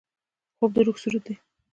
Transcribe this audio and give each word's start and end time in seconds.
خوب 0.57 0.71
د 0.75 0.77
روح 0.85 0.97
سرود 1.01 1.23
دی 1.27 1.35